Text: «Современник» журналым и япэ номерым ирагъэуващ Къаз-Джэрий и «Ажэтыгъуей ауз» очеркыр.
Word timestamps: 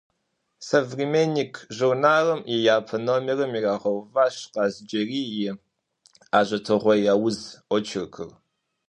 «Современник» 0.69 1.51
журналым 1.77 2.39
и 2.53 2.55
япэ 2.77 2.97
номерым 3.07 3.51
ирагъэуващ 3.57 4.35
Къаз-Джэрий 4.53 5.27
и 5.43 5.43
«Ажэтыгъуей 6.39 7.03
ауз» 7.13 7.39
очеркыр. 7.75 8.29